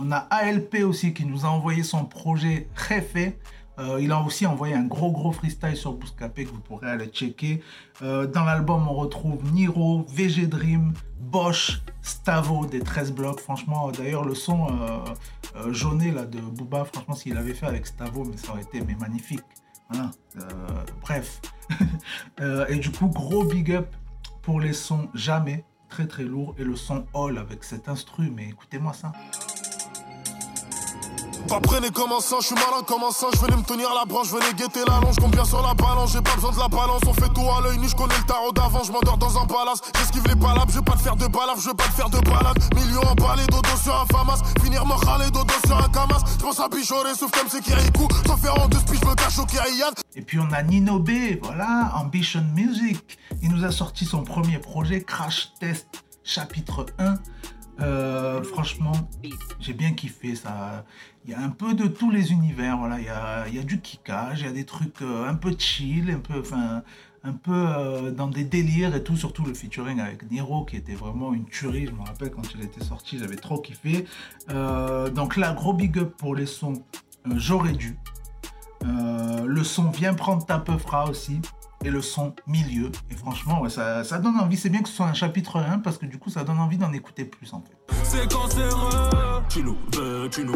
On 0.00 0.10
a 0.10 0.26
ALP 0.30 0.82
aussi 0.82 1.14
qui 1.14 1.24
nous 1.24 1.46
a 1.46 1.48
envoyé 1.48 1.84
son 1.84 2.06
projet 2.06 2.68
Refe. 2.74 3.34
Euh, 3.78 4.00
il 4.00 4.10
a 4.10 4.20
aussi 4.20 4.46
envoyé 4.46 4.74
un 4.74 4.82
gros 4.82 5.12
gros 5.12 5.30
freestyle 5.30 5.76
sur 5.76 5.92
Bouscapé 5.92 6.44
que 6.44 6.50
vous 6.50 6.58
pourrez 6.58 6.90
aller 6.90 7.06
checker. 7.06 7.62
Euh, 8.02 8.26
dans 8.26 8.42
l'album, 8.42 8.88
on 8.88 8.94
retrouve 8.94 9.38
Niro, 9.52 10.04
VG 10.08 10.48
Dream, 10.48 10.92
Bosch, 11.20 11.82
Stavo 12.02 12.66
des 12.66 12.80
13 12.80 13.12
blocs. 13.12 13.38
Franchement, 13.38 13.92
d'ailleurs, 13.92 14.24
le 14.24 14.34
son 14.34 14.66
euh, 14.72 15.72
jauné 15.72 16.10
de 16.10 16.40
Booba, 16.40 16.84
franchement, 16.84 17.14
s'il 17.14 17.36
avait 17.36 17.54
fait 17.54 17.66
avec 17.66 17.86
Stavo, 17.86 18.24
mais 18.24 18.38
ça 18.38 18.50
aurait 18.50 18.62
été 18.62 18.82
magnifique. 18.98 19.44
Voilà. 19.90 20.10
Euh, 20.36 20.84
bref. 21.00 21.40
Euh, 22.40 22.66
et 22.68 22.76
du 22.76 22.92
coup, 22.92 23.08
gros 23.08 23.44
big 23.44 23.72
up 23.72 23.88
pour 24.42 24.60
les 24.60 24.74
sons 24.74 25.08
Jamais, 25.14 25.64
très 25.88 26.06
très 26.06 26.22
lourd, 26.22 26.54
et 26.58 26.64
le 26.64 26.76
son 26.76 27.06
All 27.14 27.38
avec 27.38 27.64
cet 27.64 27.88
instru. 27.88 28.30
Mais 28.30 28.50
écoutez-moi 28.50 28.92
ça. 28.92 29.10
Pas 31.48 31.60
prenez 31.60 31.90
comme 31.90 32.10
un 32.10 32.18
je 32.18 32.44
suis 32.44 32.54
malin 32.56 32.82
comme 32.86 33.04
un 33.04 33.10
je 33.10 33.38
venais 33.38 33.56
me 33.56 33.62
tenir 33.62 33.88
la 33.94 34.04
branche, 34.04 34.28
venez 34.28 34.52
guetter 34.54 34.82
la 34.86 34.98
longe, 34.98 35.14
combien 35.20 35.44
sur 35.44 35.62
la 35.62 35.74
balance, 35.74 36.12
j'ai 36.12 36.20
pas 36.20 36.34
besoin 36.34 36.50
de 36.50 36.58
la 36.58 36.66
balance, 36.66 37.00
on 37.06 37.12
fait 37.12 37.28
tout 37.32 37.46
à 37.48 37.60
l'œil 37.60 37.78
nu, 37.78 37.88
je 37.88 37.94
connais 37.94 38.16
le 38.16 38.24
tarot 38.24 38.50
d'avant, 38.50 38.82
je 38.82 38.90
m'endors 38.90 39.16
dans 39.16 39.38
un 39.38 39.46
palace, 39.46 39.80
j'esquive 39.96 40.26
les 40.26 40.34
palabres, 40.34 40.70
je 40.70 40.78
vais 40.78 40.84
pas 40.84 40.94
te 40.94 41.02
faire 41.02 41.14
de 41.14 41.26
balafre, 41.28 41.60
je 41.60 41.68
vais 41.68 41.74
pas 41.74 41.84
te 41.84 41.94
faire 41.94 42.10
de 42.10 42.18
balade, 42.18 42.58
millions 42.74 43.06
emballés, 43.06 43.46
dodo 43.46 43.68
sur 43.80 43.94
un 43.94 44.06
famas, 44.06 44.42
finir 44.60 44.84
me 44.86 44.94
râler, 44.94 45.30
dodo 45.30 45.54
sur 45.66 45.76
un 45.76 45.88
Et 50.16 50.22
puis 50.22 50.40
on 50.40 50.50
a 50.52 50.62
Nino 50.64 50.98
B, 50.98 51.10
voilà, 51.40 51.92
Ambition 51.94 52.42
Music. 52.54 53.18
Il 53.40 53.50
nous 53.50 53.64
a 53.64 53.70
sorti 53.70 54.04
son 54.04 54.24
premier 54.24 54.58
projet, 54.58 55.02
Crash 55.02 55.52
Test, 55.60 56.04
chapitre 56.24 56.86
1. 56.98 57.14
Euh, 57.80 58.42
franchement, 58.42 58.94
j'ai 59.60 59.74
bien 59.74 59.92
kiffé 59.92 60.34
ça. 60.34 60.84
Il 61.24 61.30
y 61.30 61.34
a 61.34 61.40
un 61.40 61.50
peu 61.50 61.74
de 61.74 61.86
tous 61.86 62.10
les 62.10 62.32
univers, 62.32 62.78
voilà. 62.78 62.98
Il 62.98 63.04
y 63.04 63.10
a, 63.10 63.48
y 63.48 63.58
a 63.60 63.62
du 63.62 63.80
kickage, 63.80 64.40
il 64.40 64.46
y 64.46 64.48
a 64.48 64.52
des 64.52 64.64
trucs 64.64 65.02
euh, 65.02 65.28
un 65.28 65.34
peu 65.34 65.54
chill, 65.56 66.10
un 66.10 66.18
peu, 66.18 66.40
enfin, 66.40 66.82
un 67.26 67.32
peu 67.32 67.52
euh, 67.52 68.10
dans 68.12 68.28
des 68.28 68.44
délires 68.44 68.94
et 68.94 69.02
tout, 69.02 69.16
surtout 69.16 69.44
le 69.44 69.52
featuring 69.52 70.00
avec 70.00 70.30
Niro 70.30 70.64
qui 70.64 70.76
était 70.76 70.94
vraiment 70.94 71.34
une 71.34 71.44
tuerie. 71.46 71.86
Je 71.86 71.92
me 71.92 72.02
rappelle 72.06 72.30
quand 72.30 72.54
il 72.54 72.62
était 72.62 72.84
sorti, 72.84 73.18
j'avais 73.18 73.36
trop 73.36 73.58
kiffé. 73.60 74.06
Euh, 74.50 75.10
donc 75.10 75.36
là, 75.36 75.52
gros 75.52 75.72
big 75.72 75.98
up 75.98 76.14
pour 76.16 76.34
les 76.34 76.46
sons. 76.46 76.84
euh, 77.26 77.32
J'aurais 77.36 77.72
dû. 77.72 77.98
Le 78.84 79.64
son 79.64 79.90
Viens 79.90 80.14
prendre 80.14 80.44
ta 80.44 80.58
peufra 80.58 81.08
aussi. 81.08 81.40
Et 81.84 81.90
le 81.90 82.00
son 82.00 82.34
milieu. 82.46 82.90
Et 83.10 83.14
franchement, 83.14 83.68
ça, 83.68 84.02
donne 84.18 84.36
envie. 84.36 84.56
C'est 84.56 84.70
bien 84.70 84.82
que 84.82 84.88
ce 84.88 84.94
soit 84.96 85.06
un 85.06 85.12
chapitre 85.12 85.58
1 85.60 85.80
parce 85.80 85.98
que 85.98 86.06
du 86.06 86.18
coup, 86.18 86.30
ça 86.30 86.42
donne 86.42 86.58
envie 86.58 86.78
d'en 86.78 86.92
écouter 86.92 87.24
plus 87.24 87.52
en 87.52 87.62
fait. 87.62 87.94
C'est 88.02 88.32
cancéreux. 88.32 89.42
Tu 89.48 89.62
nous 89.62 89.76
veux, 89.94 90.28
tu 90.30 90.44
nous. 90.44 90.54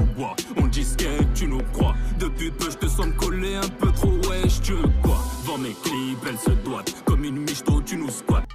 On 0.57 0.67
disquette, 0.67 1.33
tu 1.35 1.47
nous 1.47 1.62
crois. 1.73 1.95
Depuis 2.19 2.50
peu, 2.50 2.71
je 2.71 2.77
te 2.77 2.87
sens 2.87 3.07
un 3.07 3.69
peu 3.79 3.93
trop. 3.93 4.19
Tu 4.62 4.75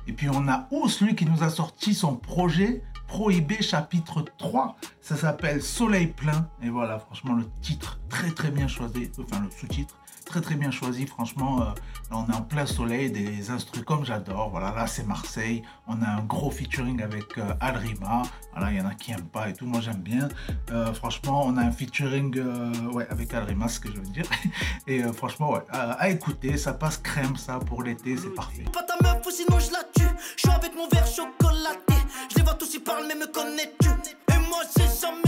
Et 0.07 0.13
puis 0.13 0.29
on 0.29 0.47
a 0.47 0.67
Ous, 0.71 0.87
lui, 1.01 1.15
qui 1.15 1.25
nous 1.25 1.43
a 1.43 1.49
sorti 1.49 1.93
son 1.93 2.15
projet 2.15 2.83
Prohibé 3.07 3.61
chapitre 3.61 4.23
3. 4.37 4.77
Ça 5.01 5.17
s'appelle 5.17 5.61
Soleil 5.61 6.07
plein. 6.07 6.49
Et 6.63 6.69
voilà, 6.69 6.99
franchement, 6.99 7.33
le 7.33 7.45
titre 7.61 7.99
très 8.09 8.31
très 8.31 8.49
bien 8.49 8.67
choisi. 8.67 9.11
Enfin, 9.19 9.43
le 9.43 9.51
sous-titre 9.51 9.95
très 10.25 10.41
très 10.41 10.55
bien 10.55 10.71
choisi. 10.71 11.05
Franchement, 11.05 11.61
euh, 11.61 11.65
on 12.11 12.27
est 12.27 12.35
en 12.35 12.41
plein 12.41 12.65
soleil, 12.65 13.11
des 13.11 13.49
instrus 13.49 13.83
comme 13.83 14.05
j'adore. 14.05 14.49
Voilà, 14.49 14.73
là 14.75 14.87
c'est 14.87 15.05
Marseille. 15.05 15.63
On 15.87 16.01
a 16.01 16.07
un 16.07 16.23
gros 16.23 16.51
featuring 16.51 17.01
avec 17.01 17.37
euh, 17.37 17.53
Alrima. 17.59 18.23
Voilà, 18.53 18.71
il 18.71 18.77
y 18.77 18.81
en 18.81 18.87
a 18.87 18.93
qui 18.93 19.11
aiment 19.11 19.27
pas 19.27 19.49
et 19.49 19.53
tout. 19.53 19.65
Moi 19.65 19.81
j'aime 19.81 20.01
bien. 20.01 20.27
Euh, 20.71 20.93
franchement, 20.93 21.43
on 21.45 21.57
a 21.57 21.61
un 21.61 21.71
featuring 21.71 22.37
euh, 22.37 22.91
ouais, 22.91 23.07
avec 23.09 23.33
Alrima, 23.33 23.67
ce 23.67 23.79
que 23.79 23.89
je 23.89 23.97
veux 23.97 24.07
dire. 24.07 24.25
Et 24.87 25.01
franchement, 25.13 25.53
ouais, 25.53 25.63
à, 25.69 26.09
écouter, 26.09 26.57
ça 26.57 26.73
passe 26.73 26.97
crème 26.97 27.35
ça 27.37 27.59
pour 27.59 27.83
l'été, 27.83 28.17
c'est 28.17 28.33
parfait. 28.33 28.65
Pas 28.71 28.83
ta 28.83 28.95
meuf 29.01 29.21
sinon 29.29 29.59
je 29.59 29.71
la 29.71 29.83
tue. 29.95 30.15
Je 30.35 30.41
suis 30.41 30.49
avec 30.49 30.75
mon 30.75 30.87
verre 30.87 31.07
chocolaté. 31.07 31.95
Je 32.29 32.35
les 32.37 32.43
vois 32.43 32.53
tous, 32.53 32.73
ils 32.73 32.83
parlent, 32.83 33.05
mais 33.07 33.15
me 33.15 33.27
connais-tu? 33.27 33.89
Et 33.89 34.49
moi 34.49 34.61
j'ai 34.75 34.83
jamais 34.83 35.24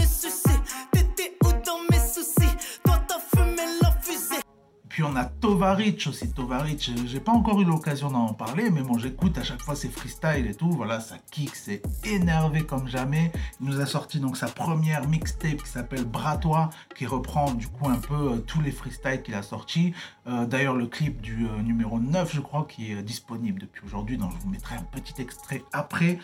On 5.04 5.14
a 5.14 5.24
Tovaric 5.24 6.06
aussi. 6.08 6.32
Tovaric, 6.32 6.90
j'ai 7.06 7.20
pas 7.20 7.30
encore 7.32 7.60
eu 7.60 7.64
l'occasion 7.64 8.10
d'en 8.10 8.32
parler, 8.32 8.68
mais 8.70 8.82
bon, 8.82 8.98
j'écoute 8.98 9.38
à 9.38 9.44
chaque 9.44 9.62
fois 9.62 9.76
ses 9.76 9.88
freestyles 9.88 10.46
et 10.46 10.54
tout. 10.54 10.70
Voilà, 10.70 10.98
ça 10.98 11.16
kick, 11.30 11.54
c'est 11.54 11.82
énervé 12.04 12.64
comme 12.64 12.88
jamais. 12.88 13.30
Il 13.60 13.68
nous 13.68 13.80
a 13.80 13.86
sorti 13.86 14.18
donc 14.18 14.36
sa 14.36 14.48
première 14.48 15.06
mixtape 15.08 15.62
qui 15.62 15.68
s'appelle 15.68 16.04
Bratois, 16.04 16.70
qui 16.96 17.06
reprend 17.06 17.52
du 17.52 17.68
coup 17.68 17.88
un 17.88 17.98
peu 17.98 18.14
euh, 18.14 18.38
tous 18.38 18.60
les 18.60 18.72
freestyles 18.72 19.22
qu'il 19.22 19.34
a 19.34 19.42
sortis. 19.42 19.94
Euh, 20.26 20.46
D'ailleurs, 20.46 20.74
le 20.74 20.86
clip 20.86 21.20
du 21.20 21.46
euh, 21.46 21.62
numéro 21.62 22.00
9, 22.00 22.34
je 22.34 22.40
crois, 22.40 22.66
qui 22.68 22.90
est 22.90 23.02
disponible 23.02 23.60
depuis 23.60 23.82
aujourd'hui, 23.84 24.16
donc 24.18 24.32
je 24.36 24.42
vous 24.42 24.50
mettrai 24.50 24.74
un 24.74 24.82
petit 24.82 25.20
extrait 25.20 25.62
après. 25.72 26.18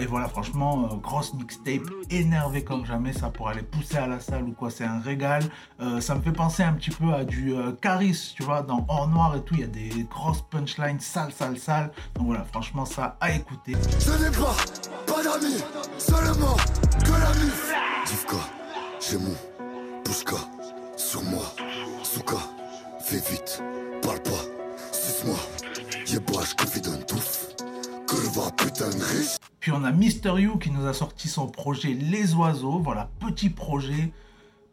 Et 0.00 0.06
voilà, 0.06 0.28
franchement, 0.28 0.96
grosse 0.96 1.34
mixtape, 1.34 1.82
énervé 2.08 2.64
comme 2.64 2.86
jamais, 2.86 3.12
ça 3.12 3.28
pour 3.28 3.50
aller 3.50 3.60
pousser 3.60 3.98
à 3.98 4.06
la 4.06 4.18
salle 4.18 4.44
ou 4.44 4.52
quoi, 4.52 4.70
c'est 4.70 4.84
un 4.84 4.98
régal. 4.98 5.42
Ça 6.00 6.14
me 6.14 6.22
fait 6.22 6.32
penser 6.32 6.62
un 6.62 6.72
petit 6.72 6.90
peu 6.90 7.12
à 7.12 7.24
du 7.24 7.52
Caris, 7.82 8.32
tu 8.36 8.44
vois, 8.44 8.62
dans 8.62 8.86
Or 8.86 9.08
Noir 9.08 9.34
et 9.34 9.42
tout, 9.42 9.54
il 9.54 9.60
y 9.60 9.64
a 9.64 9.66
des 9.66 10.06
grosses 10.08 10.42
punchlines 10.42 11.00
sales, 11.00 11.32
sales, 11.32 11.58
sales. 11.58 11.90
Donc 12.14 12.26
voilà, 12.26 12.44
franchement, 12.44 12.84
ça 12.84 13.16
à 13.20 13.32
écouter. 13.32 13.74
Je 13.98 14.12
n'ai 14.12 14.30
pas, 14.30 14.54
pas 15.04 15.22
d'amis, 15.22 15.60
seulement 15.98 16.56
que 17.04 17.10
la 17.10 17.28
mif. 17.42 17.74
Divka, 18.06 18.36
j'ai 19.00 19.18
mon 19.18 19.34
Pouska 20.04 20.36
sur 20.96 21.24
moi. 21.24 21.42
Souka, 22.04 22.36
fais 23.00 23.16
vite, 23.16 23.60
parle 24.00 24.22
pas, 24.22 24.30
suce-moi. 24.92 25.36
Yéba, 26.06 26.40
je 26.48 26.54
confie 26.54 26.80
d'un 26.80 26.98
touffe. 26.98 27.48
Que 28.06 28.14
va 28.38 28.50
putain 28.52 28.90
de 28.90 29.02
riche. 29.02 29.36
Puis 29.58 29.72
on 29.72 29.82
a 29.82 29.90
Mister 29.90 30.34
You 30.36 30.56
qui 30.58 30.70
nous 30.70 30.86
a 30.86 30.94
sorti 30.94 31.28
son 31.28 31.48
projet 31.48 31.94
Les 31.94 32.34
Oiseaux. 32.34 32.78
Voilà, 32.78 33.10
petit 33.18 33.50
projet. 33.50 34.12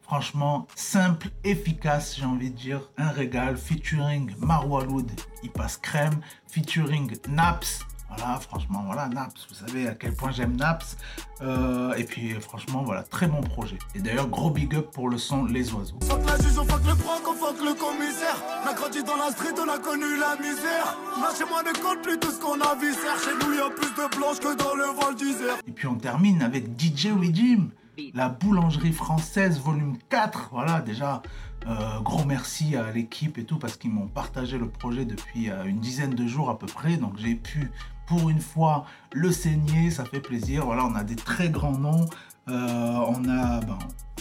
Franchement, 0.10 0.66
simple, 0.74 1.28
efficace, 1.44 2.16
j'ai 2.18 2.26
envie 2.26 2.50
de 2.50 2.56
dire. 2.56 2.82
Un 2.98 3.10
régal. 3.10 3.58
Featuring 3.58 4.34
Marwaloud, 4.40 5.08
il 5.44 5.52
passe 5.52 5.78
crème. 5.78 6.20
Featuring 6.48 7.16
Naps. 7.28 7.82
Voilà, 8.08 8.40
franchement, 8.40 8.82
voilà, 8.88 9.08
Naps. 9.08 9.46
Vous 9.48 9.54
savez 9.54 9.88
à 9.88 9.94
quel 9.94 10.16
point 10.16 10.32
j'aime 10.32 10.56
Naps. 10.56 10.98
Euh, 11.44 11.94
et 11.94 12.06
puis, 12.06 12.32
franchement, 12.42 12.82
voilà, 12.84 13.04
très 13.04 13.28
bon 13.28 13.42
projet. 13.42 13.78
Et 13.94 14.00
d'ailleurs, 14.00 14.28
gros 14.30 14.50
big 14.50 14.74
up 14.74 14.90
pour 14.92 15.10
le 15.10 15.20
son 15.20 15.46
Les 15.46 15.72
Oiseaux. 15.74 16.00
Fuck 16.02 16.26
la 16.26 16.38
juge, 16.38 16.58
on 16.58 16.66
fuck 16.66 16.82
le 16.88 16.96
proc, 16.96 17.22
on 17.28 17.34
fuck 17.36 17.60
le 17.60 17.76
commissaire. 17.76 18.44
On 18.64 18.68
a 18.68 18.74
grandi 18.74 19.04
dans 19.04 19.16
la 19.16 19.30
street, 19.30 19.54
on 19.64 19.70
a 19.70 19.78
connu 19.78 20.18
la 20.18 20.36
misère. 20.38 20.98
Là, 21.22 21.30
chez 21.38 21.46
moi, 21.46 21.62
ne 21.62 21.72
compte 21.84 22.02
plus 22.02 22.18
tout 22.18 22.32
ce 22.32 22.40
qu'on 22.40 22.60
a 22.60 22.74
vu. 22.74 22.94
Serre, 22.94 23.20
Chez 23.24 23.46
nous, 23.46 23.54
y 23.54 23.60
a 23.60 23.70
plus 23.70 23.92
de 23.92 24.18
blanches 24.18 24.40
que 24.40 24.56
dans 24.56 24.74
le 24.74 24.86
Val 24.86 25.14
d'Isère. 25.14 25.58
Et 25.68 25.72
puis 25.72 25.86
on 25.86 25.98
termine 25.98 26.42
avec 26.42 26.66
DJ 26.82 27.10
Jim, 27.32 27.70
la 28.14 28.30
boulangerie 28.30 28.94
française 28.94 29.60
volume 29.60 29.98
4. 30.10 30.50
Voilà, 30.52 30.82
déjà, 30.82 31.22
euh, 31.68 32.00
gros 32.02 32.26
merci 32.26 32.76
à 32.76 32.92
l'équipe 32.92 33.38
et 33.38 33.44
tout 33.44 33.58
parce 33.58 33.78
qu'ils 33.78 33.92
m'ont 33.92 34.08
partagé 34.08 34.58
le 34.58 34.70
projet 34.70 35.06
depuis 35.06 35.50
euh, 35.50 35.66
une 35.66 35.80
dizaine 35.80 36.16
de 36.16 36.28
jours 36.28 36.50
à 36.50 36.58
peu 36.58 36.68
près. 36.68 36.98
Donc 36.98 37.18
j'ai 37.18 37.36
pu 37.36 37.72
pour 38.08 38.30
une 38.30 38.42
fois 38.42 38.86
le 39.14 39.32
saigner, 39.32 39.92
ça 39.92 40.06
fait 40.06 40.20
plaisir. 40.20 40.66
Voilà, 40.66 40.86
on 40.86 40.96
a 40.96 41.04
des 41.04 41.16
très 41.16 41.50
grands 41.50 41.78
noms. 41.78 42.06
Euh, 42.48 43.00
on 43.08 43.28
a, 43.30 43.60
ben, 43.62 43.78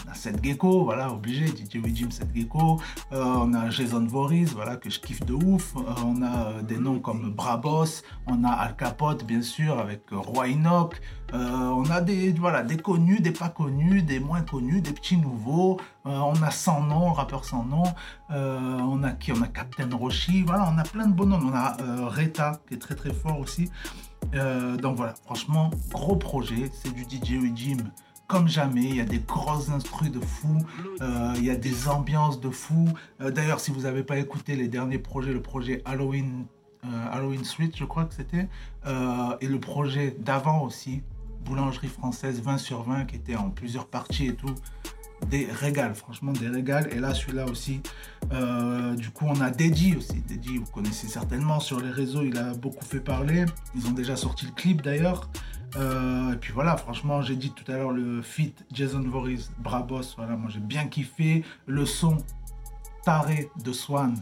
on 0.09 0.11
a 0.11 0.15
Seth 0.15 0.43
Gecko, 0.43 0.85
voilà, 0.85 1.13
obligé, 1.13 1.47
DJ 1.47 1.81
Jim 1.95 2.11
Seth 2.11 2.35
Gecko. 2.35 2.81
Euh, 3.13 3.23
on 3.23 3.55
a 3.55 3.71
Jason 3.71 4.07
Voorhees, 4.07 4.53
voilà, 4.55 4.77
que 4.77 4.91
je 4.91 5.01
kiffe 5.01 5.25
de 5.25 5.35
ouf. 5.35 5.75
Euh, 5.77 5.81
on 6.05 6.23
a 6.23 6.47
euh, 6.47 6.63
des 6.63 6.79
noms 6.79 7.01
comme 7.01 7.31
Brabos. 7.31 8.03
On 8.27 8.45
a 8.45 8.51
Al 8.51 8.77
Capote, 8.77 9.25
bien 9.25 9.43
sûr, 9.43 9.79
avec 9.79 10.03
Roy 10.11 10.49
Enoch. 10.49 11.01
On 11.33 11.85
a 11.91 12.01
des, 12.01 12.33
voilà, 12.33 12.63
des 12.63 12.79
connus, 12.79 13.21
des 13.21 13.33
pas 13.33 13.51
connus, 13.51 14.03
des 14.03 14.19
moins 14.19 14.41
connus, 14.41 14.81
des 14.81 14.93
petits 14.93 15.19
nouveaux. 15.19 15.79
On 16.07 16.43
a 16.43 16.51
sans 16.51 16.81
nom, 16.81 17.13
rappeur 17.13 17.45
sans 17.45 17.65
nom. 17.65 17.83
On 18.31 19.03
a 19.03 19.11
qui? 19.13 19.33
On 19.33 19.43
a 19.43 19.47
Captain 19.47 19.95
Roshi. 19.95 20.43
Voilà, 20.45 20.73
on 20.75 20.79
a 20.79 20.85
plein 20.85 21.07
de 21.07 21.13
bons 21.13 21.27
noms. 21.27 21.41
On 21.45 21.53
a 21.55 21.77
Reta, 22.09 22.61
qui 22.67 22.75
est 22.75 22.79
très 22.79 22.95
très 22.95 23.13
fort 23.13 23.39
aussi. 23.41 23.71
Donc 24.33 24.97
voilà, 24.97 25.13
franchement, 25.27 25.71
gros 25.91 26.17
projet. 26.17 26.71
C'est 26.73 26.95
du 26.95 27.03
DJ 27.03 27.55
Jim 27.55 27.77
comme 28.29 28.47
jamais. 28.47 28.85
Il 28.85 28.97
y 28.97 29.01
a 29.01 29.05
des 29.05 29.19
grosses 29.19 29.71
instrus 29.71 30.13
de 30.13 30.21
fou. 30.21 30.59
Euh, 31.01 31.33
il 31.37 31.45
y 31.45 31.51
a 31.51 31.57
des 31.57 31.89
ambiances 31.89 32.41
de 32.41 32.51
fou. 32.51 32.87
Euh, 33.21 33.33
D'ailleurs, 33.33 33.59
si 33.59 33.73
vous 33.73 33.81
n'avez 33.81 34.05
pas 34.05 34.19
écouté 34.19 34.55
les 34.55 34.69
derniers 34.69 34.99
projets, 34.99 35.33
le 35.33 35.43
projet 35.43 35.83
Halloween, 35.87 36.45
euh, 36.85 36.89
Halloween 37.11 37.45
Street, 37.45 37.71
je 37.75 37.85
crois 37.85 38.05
que 38.05 38.15
c'était, 38.15 38.47
et 39.41 39.47
le 39.47 39.59
projet 39.59 40.15
d'avant 40.21 40.63
aussi, 40.63 41.03
Boulangerie 41.45 41.89
française 41.89 42.41
20 42.41 42.59
sur 42.59 42.83
20, 42.83 43.07
qui 43.07 43.17
était 43.17 43.37
en 43.37 43.51
plusieurs 43.51 43.87
parties 43.87 44.27
et 44.27 44.35
tout. 44.35 44.55
Des 45.27 45.47
régales, 45.51 45.97
franchement 45.97 46.33
des 46.33 46.49
régales. 46.49 46.89
Et 46.93 47.01
là, 47.01 47.13
celui-là 47.13 47.47
aussi. 47.47 47.81
du 48.97 49.11
coup, 49.11 49.27
on 49.27 49.41
a 49.41 49.51
Deji 49.51 49.97
aussi. 49.97 50.23
Deji, 50.29 50.59
vous 50.59 50.71
connaissez 50.71 51.09
certainement 51.09 51.61
sur 51.61 51.81
les 51.81 51.91
réseaux, 51.91 52.23
il 52.23 52.37
a 52.37 52.55
beaucoup 52.55 52.85
fait 52.85 53.01
parler. 53.01 53.47
Ils 53.75 53.87
ont 53.89 53.93
déjà 53.93 54.17
sorti 54.17 54.47
le 54.47 54.53
clip 54.53 54.83
d'ailleurs. 54.83 55.29
Euh, 55.77 56.33
et 56.33 56.37
puis 56.37 56.53
voilà, 56.53 56.77
franchement, 56.77 57.23
j'ai 57.23 57.37
dit 57.37 57.51
tout 57.51 57.71
à 57.71 57.77
l'heure 57.77 57.91
le 57.91 58.23
feat 58.23 58.65
Jason 58.73 59.03
Voorhees, 59.03 59.51
Brabos. 59.59 60.15
Voilà, 60.17 60.37
moi 60.37 60.51
j'ai 60.51 60.61
bien 60.61 60.87
kiffé. 60.87 61.45
Le 61.67 61.85
son 61.85 62.19
taré 63.05 63.51
de 63.65 63.73
Swan, 63.73 64.15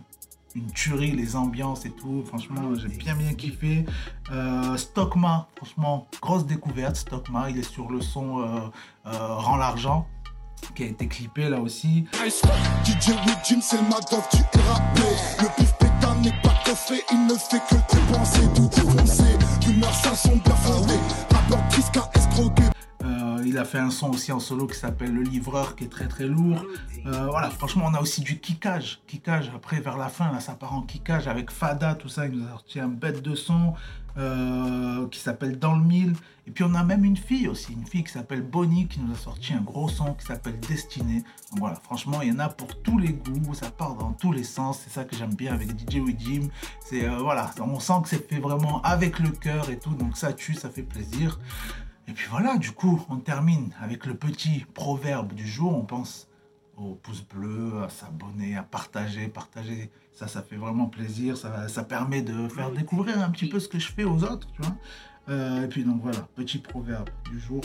une 0.54 0.70
tuerie, 0.72 1.12
les 1.12 1.36
ambiances 1.36 1.84
et 1.84 1.90
tout. 1.90 2.24
Franchement, 2.26 2.74
j'ai 2.74 2.88
bien 2.88 3.14
bien 3.14 3.34
kiffé. 3.34 3.84
Euh, 4.32 4.76
Stockma, 4.76 5.48
franchement, 5.56 6.06
grosse 6.20 6.46
découverte. 6.46 6.96
Stockma, 6.96 7.50
il 7.50 7.58
est 7.58 7.70
sur 7.70 7.90
le 7.90 8.00
son 8.00 8.40
euh, 8.40 8.60
euh, 9.06 9.34
Rend 9.36 9.56
l'argent, 9.56 10.06
qui 10.74 10.84
a 10.84 10.86
été 10.86 11.06
clippé 11.06 11.48
là 11.48 11.60
aussi. 11.60 12.06
Rappeur 21.48 21.68
Kiska 21.68 22.10
escroqué. 22.14 22.62
Il 23.46 23.58
a 23.58 23.64
fait 23.64 23.78
un 23.78 23.90
son 23.90 24.10
aussi 24.10 24.32
en 24.32 24.40
solo 24.40 24.66
qui 24.66 24.76
s'appelle 24.76 25.14
Le 25.14 25.22
Livreur, 25.22 25.76
qui 25.76 25.84
est 25.84 25.88
très 25.88 26.08
très 26.08 26.26
lourd. 26.26 26.64
Euh, 27.06 27.28
voilà, 27.30 27.48
franchement, 27.48 27.84
on 27.86 27.94
a 27.94 28.00
aussi 28.00 28.20
du 28.20 28.40
kickage. 28.40 29.00
Kickage, 29.06 29.52
après, 29.54 29.80
vers 29.80 29.96
la 29.96 30.08
fin, 30.08 30.32
là, 30.32 30.40
ça 30.40 30.54
part 30.54 30.74
en 30.74 30.82
kickage 30.82 31.28
avec 31.28 31.52
Fada, 31.52 31.94
tout 31.94 32.08
ça. 32.08 32.26
Il 32.26 32.32
nous 32.32 32.44
a 32.44 32.50
sorti 32.50 32.80
un 32.80 32.88
bête 32.88 33.22
de 33.22 33.36
son 33.36 33.74
euh, 34.18 35.06
qui 35.10 35.20
s'appelle 35.20 35.60
Dans 35.60 35.76
le 35.76 35.84
Mille. 35.84 36.14
Et 36.48 36.50
puis, 36.50 36.64
on 36.64 36.74
a 36.74 36.82
même 36.82 37.04
une 37.04 37.16
fille 37.16 37.46
aussi, 37.46 37.72
une 37.72 37.86
fille 37.86 38.02
qui 38.02 38.12
s'appelle 38.12 38.42
Bonnie, 38.42 38.88
qui 38.88 38.98
nous 38.98 39.12
a 39.12 39.16
sorti 39.16 39.52
un 39.52 39.60
gros 39.60 39.88
son 39.88 40.14
qui 40.14 40.26
s'appelle 40.26 40.58
Destinée. 40.58 41.22
Donc 41.50 41.60
voilà, 41.60 41.76
franchement, 41.76 42.22
il 42.22 42.30
y 42.30 42.32
en 42.32 42.40
a 42.40 42.48
pour 42.48 42.82
tous 42.82 42.98
les 42.98 43.12
goûts. 43.12 43.54
Ça 43.54 43.70
part 43.70 43.94
dans 43.94 44.12
tous 44.12 44.32
les 44.32 44.44
sens. 44.44 44.80
C'est 44.82 44.90
ça 44.90 45.04
que 45.04 45.14
j'aime 45.14 45.34
bien 45.34 45.54
avec 45.54 45.70
DJ 45.70 46.00
Jim. 46.18 46.48
C'est, 46.84 47.08
euh, 47.08 47.18
voilà, 47.18 47.52
on 47.60 47.78
sent 47.78 47.92
que 48.02 48.08
c'est 48.08 48.28
fait 48.28 48.40
vraiment 48.40 48.82
avec 48.82 49.20
le 49.20 49.30
cœur 49.30 49.70
et 49.70 49.78
tout. 49.78 49.94
Donc, 49.94 50.16
ça 50.16 50.32
tue, 50.32 50.54
ça 50.54 50.68
fait 50.68 50.82
plaisir. 50.82 51.38
Et 52.08 52.12
puis 52.12 52.28
voilà, 52.30 52.56
du 52.56 52.72
coup, 52.72 53.04
on 53.08 53.16
termine 53.16 53.74
avec 53.80 54.06
le 54.06 54.14
petit 54.14 54.64
proverbe 54.74 55.32
du 55.32 55.46
jour. 55.46 55.76
On 55.76 55.84
pense 55.84 56.28
au 56.76 56.94
pouce 56.94 57.22
bleu, 57.22 57.82
à 57.82 57.88
s'abonner, 57.88 58.56
à 58.56 58.62
partager. 58.62 59.28
Partager, 59.28 59.90
ça, 60.12 60.28
ça 60.28 60.42
fait 60.42 60.56
vraiment 60.56 60.86
plaisir. 60.86 61.36
Ça, 61.36 61.68
ça 61.68 61.82
permet 61.82 62.22
de 62.22 62.48
faire 62.48 62.70
découvrir 62.70 63.20
un 63.20 63.30
petit 63.30 63.48
peu 63.48 63.58
ce 63.58 63.68
que 63.68 63.78
je 63.78 63.90
fais 63.90 64.04
aux 64.04 64.22
autres, 64.24 64.46
tu 64.52 64.62
vois. 64.62 64.76
Euh, 65.28 65.64
et 65.64 65.68
puis 65.68 65.82
donc 65.82 66.00
voilà, 66.02 66.20
petit 66.36 66.58
proverbe 66.58 67.10
du 67.30 67.40
jour, 67.40 67.62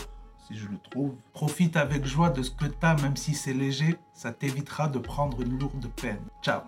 si 0.48 0.58
je 0.58 0.68
le 0.68 0.78
trouve. 0.90 1.14
Profite 1.34 1.78
avec 1.78 2.06
joie 2.06 2.32
de 2.32 2.42
ce 2.42 2.50
que 2.50 2.66
tu 2.66 2.86
as, 2.86 2.96
même 2.96 3.16
si 3.16 3.36
c'est 3.36 3.54
léger. 3.54 3.98
Ça 4.14 4.32
t'évitera 4.32 4.88
de 4.88 4.98
prendre 4.98 5.42
une 5.42 5.60
lourde 5.60 5.88
peine. 5.96 6.22
Ciao 6.42 6.62